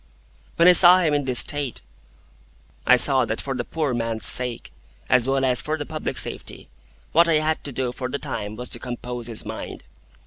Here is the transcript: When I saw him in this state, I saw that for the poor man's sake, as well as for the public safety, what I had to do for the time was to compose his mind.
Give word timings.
When 0.55 0.67
I 0.67 0.71
saw 0.71 0.97
him 0.97 1.13
in 1.13 1.25
this 1.25 1.41
state, 1.41 1.83
I 2.87 2.95
saw 2.95 3.23
that 3.25 3.39
for 3.39 3.53
the 3.53 3.63
poor 3.63 3.93
man's 3.93 4.25
sake, 4.25 4.71
as 5.11 5.27
well 5.27 5.45
as 5.45 5.61
for 5.61 5.77
the 5.77 5.85
public 5.85 6.17
safety, 6.17 6.69
what 7.11 7.27
I 7.27 7.33
had 7.35 7.63
to 7.65 7.71
do 7.71 7.91
for 7.91 8.09
the 8.09 8.17
time 8.17 8.55
was 8.55 8.69
to 8.69 8.79
compose 8.79 9.27
his 9.27 9.45
mind. 9.45 9.83